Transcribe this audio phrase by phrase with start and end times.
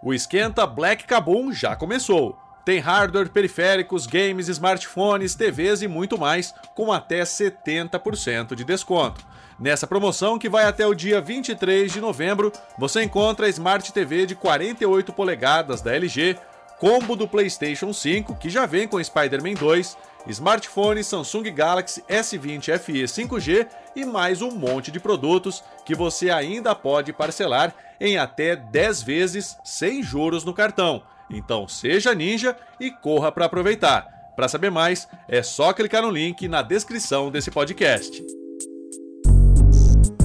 [0.00, 2.38] O esquenta Black Kabum já começou.
[2.64, 9.26] Tem hardware, periféricos, games, smartphones, TVs e muito mais, com até 70% de desconto.
[9.58, 14.24] Nessa promoção, que vai até o dia 23 de novembro, você encontra a Smart TV
[14.24, 16.38] de 48 polegadas da LG,
[16.78, 19.96] combo do PlayStation 5, que já vem com Spider-Man 2,
[20.26, 26.74] smartphone Samsung Galaxy S20 FE 5G e mais um monte de produtos que você ainda
[26.74, 31.02] pode parcelar em até 10 vezes sem juros no cartão.
[31.30, 34.06] Então seja ninja e corra para aproveitar.
[34.36, 38.22] Para saber mais, é só clicar no link na descrição desse podcast.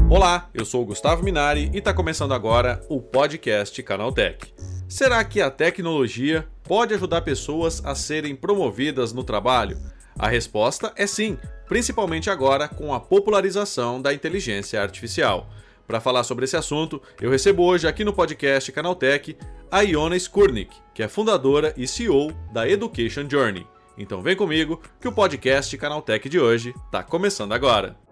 [0.10, 4.54] Olá, eu sou o Gustavo Minari e está começando agora o podcast Canaltech.
[4.88, 9.78] Será que a tecnologia pode ajudar pessoas a serem promovidas no trabalho?
[10.18, 15.50] A resposta é sim, principalmente agora com a popularização da inteligência artificial.
[15.88, 19.38] Para falar sobre esse assunto, eu recebo hoje aqui no podcast Canaltech
[19.70, 23.68] a Iona Skurnik, que é fundadora e CEO da Education Journey.
[23.98, 28.03] Então vem comigo que o podcast Canaltech de hoje está começando agora.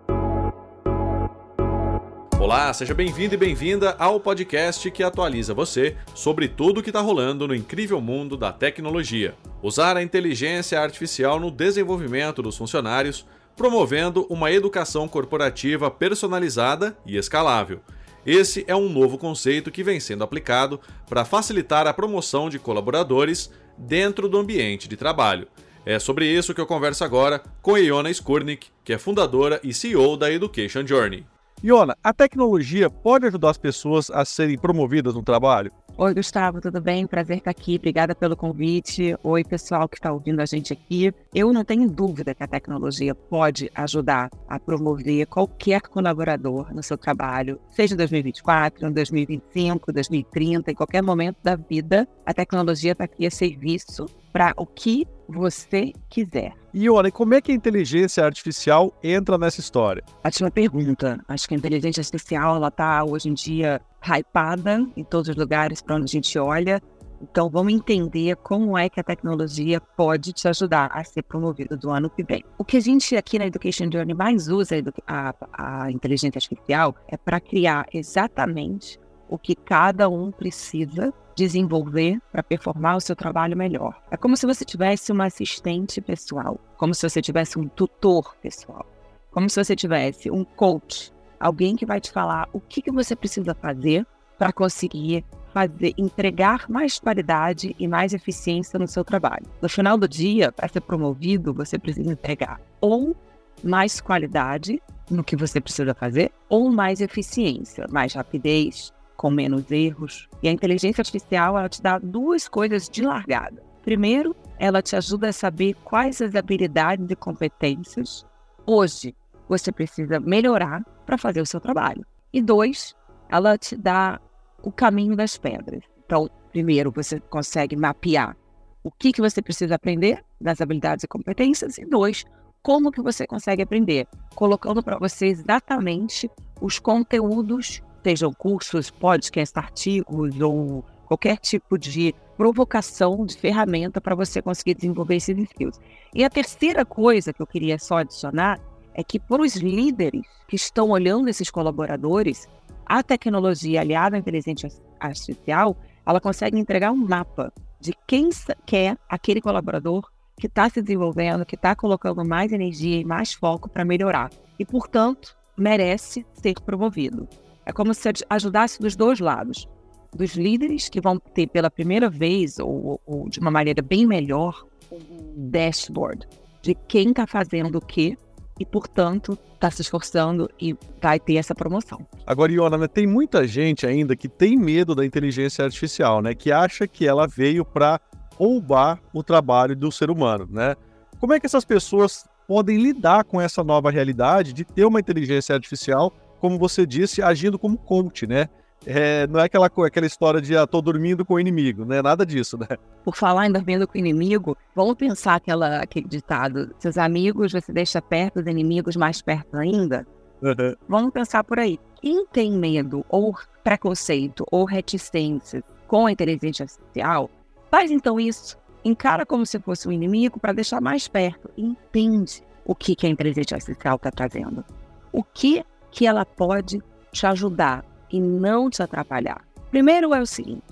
[2.42, 7.00] Olá, seja bem-vindo e bem-vinda ao podcast que atualiza você sobre tudo o que está
[7.00, 9.36] rolando no incrível mundo da tecnologia.
[9.62, 17.80] Usar a inteligência artificial no desenvolvimento dos funcionários, promovendo uma educação corporativa personalizada e escalável.
[18.26, 23.52] Esse é um novo conceito que vem sendo aplicado para facilitar a promoção de colaboradores
[23.78, 25.48] dentro do ambiente de trabalho.
[25.86, 30.18] É sobre isso que eu converso agora com Iona Skurnik, que é fundadora e CEO
[30.18, 31.24] da Education Journey.
[31.64, 35.72] Iona, a tecnologia pode ajudar as pessoas a serem promovidas no trabalho?
[35.96, 37.06] Oi, Gustavo, tudo bem?
[37.06, 37.76] Prazer estar aqui.
[37.76, 39.16] Obrigada pelo convite.
[39.22, 41.14] Oi, pessoal que está ouvindo a gente aqui.
[41.32, 46.98] Eu não tenho dúvida que a tecnologia pode ajudar a promover qualquer colaborador no seu
[46.98, 52.08] trabalho, seja em 2024, em 2025, 2030, em qualquer momento da vida.
[52.26, 56.54] A tecnologia está aqui a serviço para o que você quiser.
[56.74, 60.04] E olha, como é que a inteligência artificial entra nessa história?
[60.24, 61.20] Ótima pergunta.
[61.28, 65.82] Acho que a inteligência artificial ela está hoje em dia hypada em todos os lugares
[65.82, 66.82] para onde a gente olha.
[67.22, 71.92] Então vamos entender como é que a tecnologia pode te ajudar a ser promovido do
[71.92, 72.44] ano que vem.
[72.58, 74.76] O que a gente aqui na Education Journey mais usa
[75.06, 79.00] a, a inteligência artificial é para criar exatamente
[79.30, 84.00] o que cada um precisa desenvolver para performar o seu trabalho melhor.
[84.12, 88.86] É como se você tivesse uma assistente pessoal, como se você tivesse um tutor pessoal,
[89.32, 93.16] como se você tivesse um coach, alguém que vai te falar o que, que você
[93.16, 94.06] precisa fazer
[94.38, 99.48] para conseguir fazer, entregar mais qualidade e mais eficiência no seu trabalho.
[99.62, 103.16] No final do dia, para ser promovido, você precisa entregar ou
[103.64, 104.80] mais qualidade
[105.10, 110.28] no que você precisa fazer, ou mais eficiência, mais rapidez, com menos erros.
[110.42, 113.62] E a inteligência artificial ela te dá duas coisas de largada.
[113.84, 118.26] Primeiro, ela te ajuda a saber quais as habilidades e competências
[118.66, 119.16] hoje
[119.48, 122.04] você precisa melhorar para fazer o seu trabalho.
[122.34, 122.96] E dois,
[123.30, 124.20] ela te dá
[124.64, 125.84] o caminho das pedras.
[126.04, 128.36] Então, primeiro, você consegue mapear
[128.84, 131.78] o que, que você precisa aprender das habilidades e competências.
[131.78, 132.26] E dois,
[132.64, 136.28] como que você consegue aprender, colocando para você exatamente
[136.60, 144.42] os conteúdos sejam cursos, podcasts, artigos ou qualquer tipo de provocação de ferramenta para você
[144.42, 145.80] conseguir desenvolver esses skills.
[146.14, 148.60] E a terceira coisa que eu queria só adicionar
[148.94, 152.48] é que para os líderes que estão olhando esses colaboradores,
[152.86, 154.70] a tecnologia aliada à inteligência
[155.00, 158.30] artificial, ela consegue entregar um mapa de quem
[158.66, 163.70] quer aquele colaborador que está se desenvolvendo, que está colocando mais energia e mais foco
[163.70, 164.32] para melhorar.
[164.58, 167.28] E, portanto, merece ser promovido.
[167.66, 169.68] É como se ajudasse dos dois lados.
[170.14, 174.66] Dos líderes que vão ter pela primeira vez, ou, ou de uma maneira bem melhor,
[174.92, 176.28] um dashboard
[176.62, 178.18] de quem está fazendo o quê
[178.60, 182.06] e, portanto, está se esforçando e vai ter essa promoção.
[182.28, 186.36] Agora, Iona, né, tem muita gente ainda que tem medo da inteligência artificial, né?
[186.36, 188.00] Que acha que ela veio para
[188.36, 190.76] roubar o trabalho do ser humano, né?
[191.20, 195.56] Como é que essas pessoas podem lidar com essa nova realidade de ter uma inteligência
[195.56, 198.50] artificial como você disse, agindo como coach, né?
[198.84, 202.02] É, não é aquela, aquela história de ah, tô dormindo com o inimigo, né?
[202.02, 202.68] Nada disso, né?
[203.04, 207.72] Por falar em dormindo com o inimigo, vamos pensar aquela, aquele ditado: seus amigos você
[207.72, 210.06] deixa perto, os inimigos mais perto ainda?
[210.42, 210.76] Uhum.
[210.90, 211.80] Vamos pensar por aí.
[212.02, 217.30] Quem tem medo, ou preconceito, ou reticência com a inteligência artificial,
[217.70, 218.58] faz então isso.
[218.84, 221.52] Encara como se fosse um inimigo para deixar mais perto.
[221.56, 224.66] Entende o que, que a inteligência artificial está trazendo.
[225.14, 229.42] O que que ela pode te ajudar e não te atrapalhar.
[229.70, 230.64] Primeiro é o seguinte: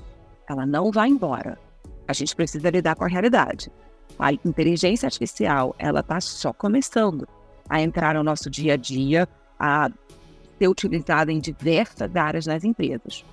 [0.47, 1.57] ela não vai embora.
[2.07, 3.71] A gente precisa lidar com a realidade.
[4.17, 7.27] A inteligência artificial, ela está só começando
[7.69, 9.27] a entrar no nosso dia a dia,
[9.59, 9.89] a
[10.57, 13.23] ser utilizada em diversas áreas nas empresas.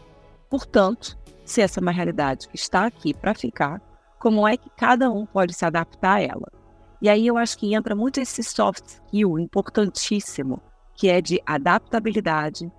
[0.49, 3.81] Portanto, se essa é uma realidade que está aqui para ficar,
[4.19, 6.53] como é que cada um pode se adaptar a ela?
[7.01, 10.61] E aí eu acho que entra muito esse soft skill importantíssimo,
[10.97, 12.73] que é de adaptabilidade,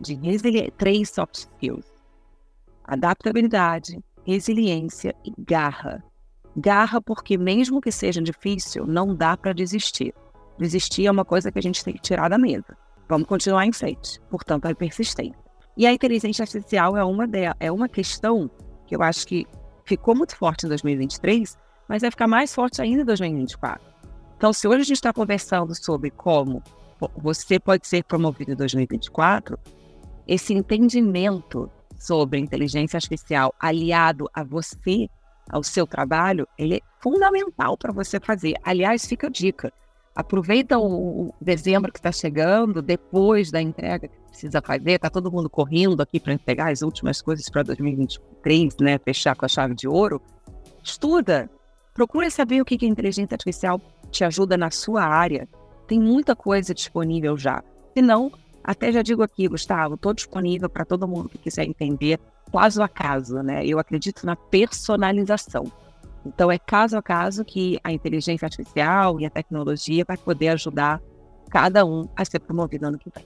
[0.00, 1.86] de resiliência, três soft skills.
[2.84, 6.04] Adaptabilidade, resiliência e garra.
[6.56, 10.14] Garra porque mesmo que seja difícil, não dá para desistir.
[10.58, 12.76] Desistir é uma coisa que a gente tem que tirar da mesa.
[13.08, 14.20] Vamos continuar em frente.
[14.30, 15.36] Portanto, a persistência.
[15.76, 18.50] E a inteligência artificial é uma, de, é uma questão
[18.86, 19.46] que eu acho que
[19.84, 21.56] ficou muito forte em 2023,
[21.88, 23.86] mas vai ficar mais forte ainda em 2024.
[24.36, 26.62] Então, se hoje a gente está conversando sobre como
[27.16, 29.58] você pode ser promovido em 2024,
[30.26, 35.08] esse entendimento sobre inteligência artificial aliado a você,
[35.48, 38.54] ao seu trabalho, ele é fundamental para você fazer.
[38.64, 39.72] Aliás, fica a dica.
[40.14, 45.48] Aproveita o, dezembro que está chegando, depois da entrega que precisa fazer, está todo mundo
[45.48, 48.98] correndo aqui para entregar as últimas coisas para 2023, né?
[48.98, 50.20] Fechar com a chave de ouro.
[50.82, 51.50] Estuda,
[51.92, 55.46] procura saber o que, que a inteligência artificial te ajuda na sua área.
[55.86, 57.62] Tem muita coisa disponível já.
[57.96, 62.18] Se não, até já digo aqui, Gustavo, estou disponível para todo mundo que quiser entender
[62.52, 63.64] caso a caso, né?
[63.64, 65.70] Eu acredito na personalização.
[66.24, 71.00] Então, é caso a caso que a inteligência artificial e a tecnologia vai poder ajudar
[71.48, 73.24] cada um a ser promovido ano que vem.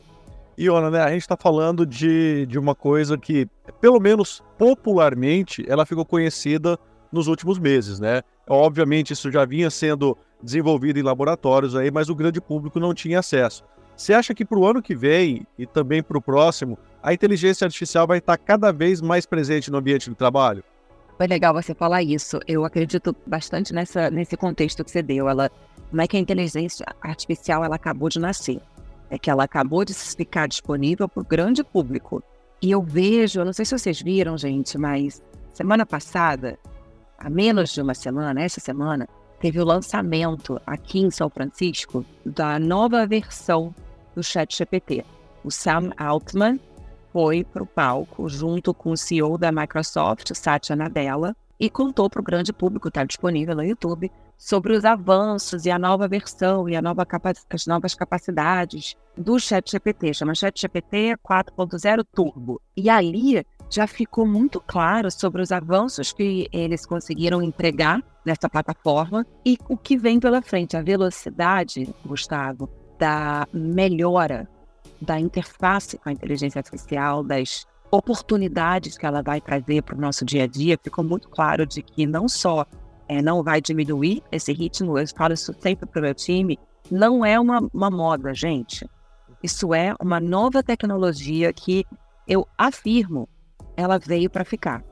[0.58, 3.48] E, né, a gente está falando de, de uma coisa que,
[3.80, 6.78] pelo menos popularmente, ela ficou conhecida
[7.10, 8.22] nos últimos meses, né?
[8.46, 13.19] Obviamente, isso já vinha sendo desenvolvido em laboratórios aí, mas o grande público não tinha
[13.19, 13.64] acesso.
[13.96, 17.66] Você acha que para o ano que vem e também para o próximo, a inteligência
[17.66, 20.64] artificial vai estar cada vez mais presente no ambiente de trabalho?
[21.19, 22.40] Foi legal você falar isso.
[22.48, 25.28] Eu acredito bastante nessa, nesse contexto que você deu.
[25.28, 25.50] Ela,
[25.92, 28.58] não é que a inteligência artificial ela acabou de nascer,
[29.10, 32.22] é que ela acabou de ficar disponível para o grande público.
[32.62, 35.22] E eu vejo, eu não sei se vocês viram, gente, mas
[35.52, 36.58] semana passada,
[37.19, 39.06] há menos de uma semana, essa semana,
[39.40, 43.75] teve o lançamento aqui em São Francisco da nova versão
[44.14, 45.04] do ChatGPT.
[45.42, 46.60] O Sam Altman
[47.12, 52.20] foi para o palco junto com o CEO da Microsoft, Satya Nadella, e contou para
[52.20, 56.75] o grande público, está disponível no YouTube, sobre os avanços e a nova versão e
[56.75, 57.06] a nova
[57.50, 60.14] as novas capacidades do ChatGPT.
[60.14, 62.60] Chama ChatGPT 4.0 Turbo.
[62.75, 69.25] E ali já ficou muito claro sobre os avanços que eles conseguiram entregar nessa plataforma
[69.46, 72.69] e o que vem pela frente, a velocidade, Gustavo,
[72.99, 74.49] da melhora
[75.00, 80.25] da interface com a inteligência artificial, das oportunidades que ela vai trazer para o nosso
[80.25, 82.67] dia a dia, ficou muito claro de que não só
[83.08, 86.58] é, não vai diminuir esse ritmo, eu falo isso sempre para o meu time,
[86.90, 88.88] não é uma, uma moda, gente.
[89.43, 91.84] Isso é uma nova tecnologia que
[92.28, 93.28] eu afirmo,
[93.81, 94.85] ela veio para ficar.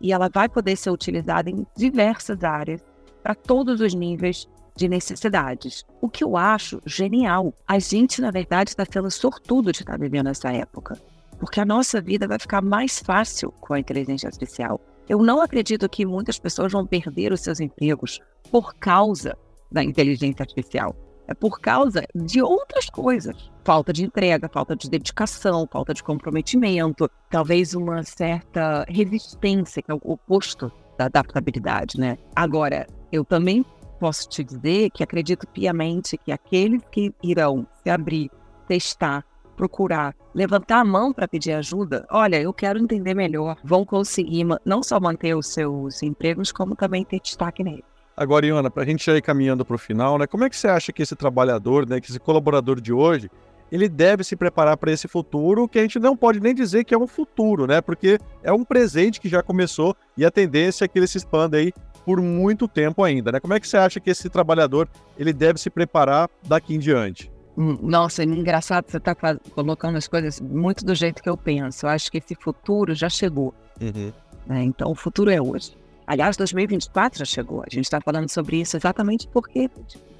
[0.00, 2.82] E ela vai poder ser utilizada em diversas áreas,
[3.22, 5.84] para todos os níveis de necessidades.
[6.00, 7.54] O que eu acho genial.
[7.68, 10.98] A gente, na verdade, está sendo sortudo de estar vivendo essa época.
[11.38, 14.80] Porque a nossa vida vai ficar mais fácil com a inteligência artificial.
[15.08, 18.20] Eu não acredito que muitas pessoas vão perder os seus empregos
[18.50, 19.36] por causa
[19.70, 20.94] da inteligência artificial.
[21.30, 23.50] É por causa de outras coisas.
[23.64, 29.94] Falta de entrega, falta de dedicação, falta de comprometimento, talvez uma certa resistência, que é
[29.94, 32.18] o oposto da adaptabilidade, né?
[32.34, 33.64] Agora, eu também
[34.00, 38.28] posso te dizer que acredito piamente que aqueles que irão se abrir,
[38.66, 39.24] testar,
[39.56, 44.82] procurar, levantar a mão para pedir ajuda, olha, eu quero entender melhor, vão conseguir não
[44.82, 47.84] só manter os seus empregos, como também ter destaque nele.
[48.20, 50.68] Agora, Iana, para a gente ir caminhando para o final, né, como é que você
[50.68, 53.30] acha que esse trabalhador, né, que esse colaborador de hoje,
[53.72, 56.92] ele deve se preparar para esse futuro, que a gente não pode nem dizer que
[56.92, 57.80] é um futuro, né?
[57.80, 61.56] Porque é um presente que já começou e a tendência é que ele se expanda
[61.56, 61.72] aí
[62.04, 63.40] por muito tempo ainda, né?
[63.40, 64.86] Como é que você acha que esse trabalhador
[65.16, 67.32] ele deve se preparar daqui em diante?
[67.56, 71.38] Hum, nossa, é engraçado você estar tá colocando as coisas muito do jeito que eu
[71.38, 71.86] penso.
[71.86, 73.54] Eu acho que esse futuro já chegou.
[73.80, 74.12] Uhum.
[74.46, 74.64] Né?
[74.64, 75.79] Então, o futuro é hoje.
[76.10, 77.60] Aliás, 2024 já chegou.
[77.60, 79.70] A gente está falando sobre isso exatamente porque,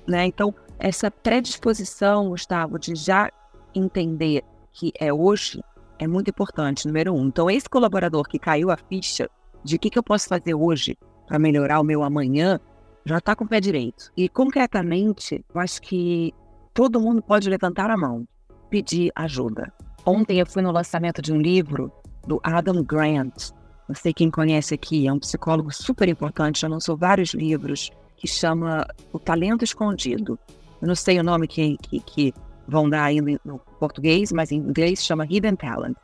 [0.06, 0.25] né?
[0.25, 3.28] Então, essa predisposição, Gustavo, de já
[3.75, 5.61] entender que é hoje
[5.99, 7.26] é muito importante, número um.
[7.26, 9.28] Então, esse colaborador que caiu a ficha
[9.64, 12.61] de o que, que eu posso fazer hoje para melhorar o meu amanhã,
[13.04, 14.12] já está com o pé direito.
[14.16, 16.32] E concretamente, eu acho que
[16.73, 18.28] todo mundo pode levantar a mão,
[18.70, 19.73] pedir ajuda.
[20.06, 21.92] Ontem eu fui no lançamento de um livro
[22.28, 23.50] do Adam Grant,
[23.90, 28.28] não sei quem conhece aqui, é um psicólogo super importante, já lançou vários livros, que
[28.28, 30.38] chama O Talento Escondido.
[30.80, 32.35] Eu não sei o nome que, que, que
[32.68, 35.97] vão dar aí no português, mas em inglês chama Hidden Talent.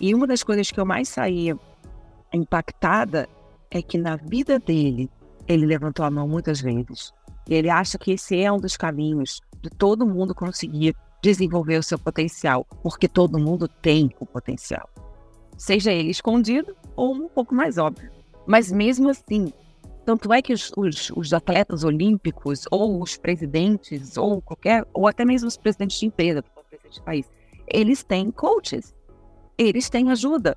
[0.00, 1.56] E uma das coisas que eu mais saía
[2.34, 3.28] impactada
[3.70, 5.08] é que na vida dele,
[5.46, 7.12] ele levantou a mão muitas vezes.
[7.48, 10.92] Ele acha que esse é um dos caminhos de todo mundo conseguir
[11.22, 14.90] desenvolver o seu potencial, porque todo mundo tem o potencial.
[15.56, 18.10] Seja ele escondido ou um pouco mais óbvio.
[18.44, 19.52] Mas mesmo assim,
[20.04, 25.24] tanto é que os, os, os, atletas olímpicos, ou os presidentes, ou qualquer, ou até
[25.24, 27.30] mesmo os presidentes de empresa, presidente de país,
[27.68, 28.94] eles têm coaches,
[29.56, 30.56] eles têm ajuda.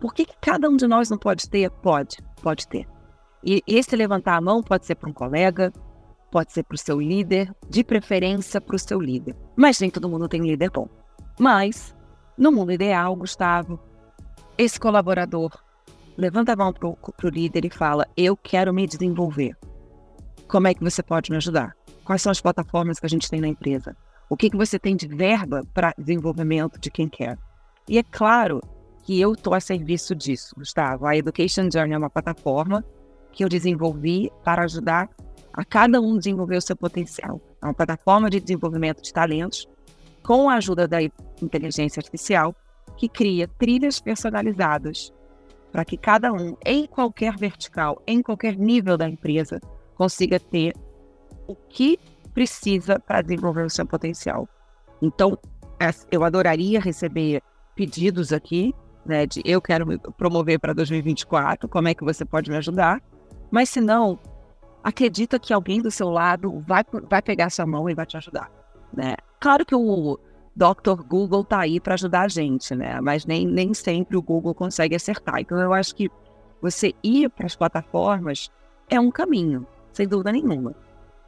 [0.00, 1.70] Por que, que cada um de nós não pode ter?
[1.70, 2.88] Pode, pode ter.
[3.44, 5.72] E esse levantar a mão pode ser para um colega,
[6.32, 9.36] pode ser para o seu líder, de preferência para o seu líder.
[9.54, 10.88] Mas nem todo mundo tem um líder bom.
[11.38, 11.94] Mas,
[12.36, 13.78] no mundo ideal, Gustavo,
[14.56, 15.67] esse colaborador
[16.18, 19.56] levanta a mão para o líder e fala: Eu quero me desenvolver.
[20.48, 21.74] Como é que você pode me ajudar?
[22.04, 23.96] Quais são as plataformas que a gente tem na empresa?
[24.28, 27.38] O que, que você tem de verba para desenvolvimento de quem quer?
[27.88, 28.60] E é claro
[29.04, 31.06] que eu estou a serviço disso, Gustavo.
[31.06, 32.84] A Education Journey é uma plataforma
[33.32, 35.08] que eu desenvolvi para ajudar
[35.52, 37.40] a cada um desenvolver o seu potencial.
[37.62, 39.66] É uma plataforma de desenvolvimento de talentos
[40.22, 40.98] com a ajuda da
[41.42, 42.54] inteligência artificial
[42.96, 45.12] que cria trilhas personalizadas
[45.72, 49.60] para que cada um, em qualquer vertical, em qualquer nível da empresa,
[49.94, 50.74] consiga ter
[51.46, 51.98] o que
[52.32, 54.48] precisa para desenvolver o seu potencial.
[55.02, 55.38] Então,
[56.10, 57.42] eu adoraria receber
[57.74, 62.50] pedidos aqui, né, de eu quero me promover para 2024, como é que você pode
[62.50, 63.00] me ajudar?
[63.50, 64.18] Mas se não,
[64.82, 68.50] acredita que alguém do seu lado vai, vai pegar sua mão e vai te ajudar,
[68.92, 69.14] né?
[69.40, 70.18] Claro que o
[70.58, 71.04] Dr.
[71.06, 73.00] Google tá aí para ajudar a gente, né?
[73.00, 75.38] Mas nem, nem sempre o Google consegue acertar.
[75.38, 76.10] Então eu acho que
[76.60, 78.50] você ir para as plataformas
[78.90, 80.74] é um caminho, sem dúvida nenhuma.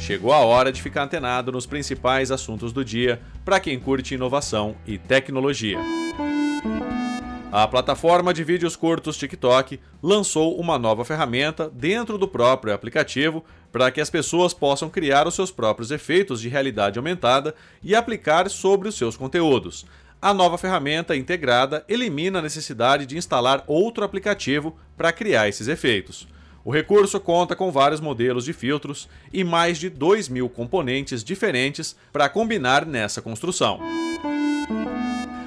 [0.08, 4.74] Chegou a hora de ficar antenado nos principais assuntos do dia para quem curte inovação
[4.86, 5.78] e tecnologia.
[7.52, 13.90] A plataforma de vídeos curtos TikTok lançou uma nova ferramenta dentro do próprio aplicativo para
[13.90, 18.88] que as pessoas possam criar os seus próprios efeitos de realidade aumentada e aplicar sobre
[18.88, 19.84] os seus conteúdos.
[20.22, 26.26] A nova ferramenta integrada elimina a necessidade de instalar outro aplicativo para criar esses efeitos.
[26.68, 31.96] O recurso conta com vários modelos de filtros e mais de 2 mil componentes diferentes
[32.12, 33.80] para combinar nessa construção.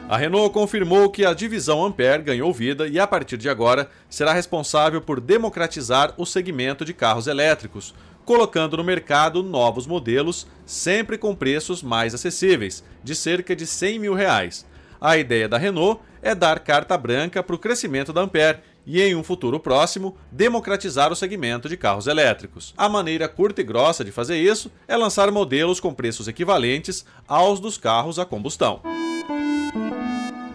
[0.09, 4.33] A Renault confirmou que a divisão Ampere ganhou vida e, a partir de agora, será
[4.33, 7.93] responsável por democratizar o segmento de carros elétricos,
[8.25, 14.15] colocando no mercado novos modelos, sempre com preços mais acessíveis, de cerca de 100 mil
[14.15, 14.65] reais.
[14.99, 19.15] A ideia da Renault é dar carta branca para o crescimento da Ampere e, em
[19.15, 22.73] um futuro próximo, democratizar o segmento de carros elétricos.
[22.77, 27.59] A maneira curta e grossa de fazer isso é lançar modelos com preços equivalentes aos
[27.59, 28.81] dos carros a combustão.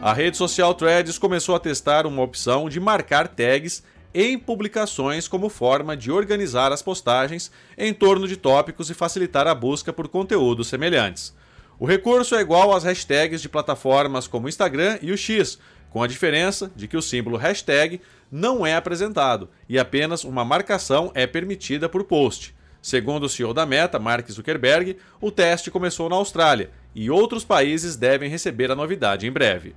[0.02, 3.82] A rede social Threads começou a testar uma opção de marcar tags
[4.14, 9.54] em publicações como forma de organizar as postagens em torno de tópicos e facilitar a
[9.54, 11.34] busca por conteúdos semelhantes.
[11.78, 15.58] O recurso é igual às hashtags de plataformas como Instagram e o X,
[15.96, 21.10] com a diferença de que o símbolo hashtag não é apresentado e apenas uma marcação
[21.14, 22.54] é permitida por post.
[22.82, 27.96] Segundo o CEO da Meta, Mark Zuckerberg, o teste começou na Austrália e outros países
[27.96, 29.72] devem receber a novidade em breve.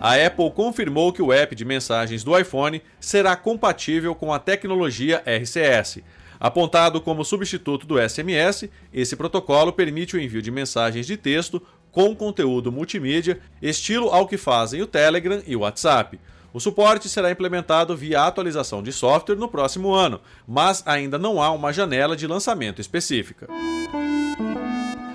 [0.00, 5.22] A Apple confirmou que o app de mensagens do iPhone será compatível com a tecnologia
[5.24, 6.02] RCS.
[6.40, 12.16] Apontado como substituto do SMS, esse protocolo permite o envio de mensagens de texto com
[12.16, 16.18] conteúdo multimídia, estilo ao que fazem o Telegram e o WhatsApp.
[16.52, 21.50] O suporte será implementado via atualização de software no próximo ano, mas ainda não há
[21.50, 23.46] uma janela de lançamento específica.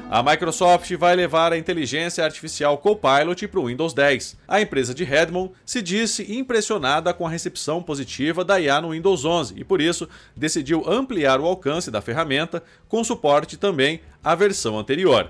[0.10, 4.38] A Microsoft vai levar a inteligência artificial Copilot para o Windows 10.
[4.48, 9.26] A empresa de Redmond se disse impressionada com a recepção positiva da IA no Windows
[9.26, 14.80] 11 e, por isso, decidiu ampliar o alcance da ferramenta, com suporte também à versão
[14.80, 15.30] anterior.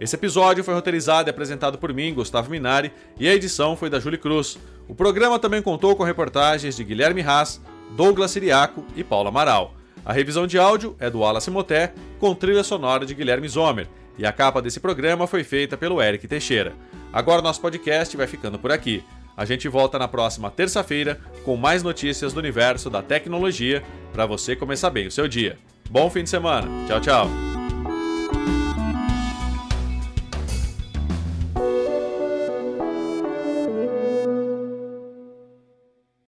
[0.00, 4.00] Esse episódio foi roteirizado e apresentado por mim, Gustavo Minari, e a edição foi da
[4.00, 4.58] Julie Cruz.
[4.88, 9.74] O programa também contou com reportagens de Guilherme Haas, Douglas Siriaco e Paula Amaral.
[10.02, 14.24] A revisão de áudio é do Wallace Moté, com trilha sonora de Guilherme Zomer, e
[14.24, 16.72] a capa desse programa foi feita pelo Eric Teixeira.
[17.12, 19.04] Agora nosso podcast vai ficando por aqui.
[19.36, 24.56] A gente volta na próxima terça-feira com mais notícias do universo da tecnologia para você
[24.56, 25.58] começar bem o seu dia.
[25.90, 26.68] Bom fim de semana.
[26.86, 27.49] Tchau, tchau.